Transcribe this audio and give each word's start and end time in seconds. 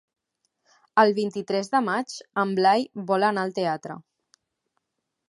El 1.01 1.11
vint-i-tres 1.19 1.69
de 1.75 1.81
maig 1.89 2.15
en 2.45 2.55
Blai 2.61 2.87
vol 3.13 3.29
anar 3.29 3.45
al 3.47 3.55
teatre. 3.59 3.99